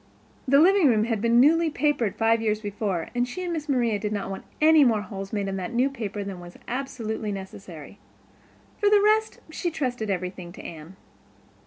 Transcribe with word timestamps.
The 0.47 0.59
living 0.59 0.87
room 0.87 1.03
had 1.03 1.21
been 1.21 1.39
newly 1.39 1.69
papered 1.69 2.15
five 2.15 2.41
years 2.41 2.59
before 2.59 3.09
and 3.13 3.27
she 3.27 3.43
and 3.43 3.53
Miss 3.53 3.69
Maria 3.69 3.99
did 3.99 4.11
not 4.11 4.31
want 4.31 4.45
any 4.59 4.83
more 4.83 5.01
holes 5.03 5.31
made 5.31 5.47
in 5.47 5.57
that 5.57 5.75
new 5.75 5.91
paper 5.91 6.23
than 6.23 6.39
was 6.39 6.57
absolutely 6.67 7.31
necessary. 7.31 7.99
For 8.79 8.89
the 8.89 8.99
rest 8.99 9.41
she 9.51 9.69
trusted 9.69 10.09
everything 10.09 10.51
to 10.53 10.61
Anne. 10.63 10.95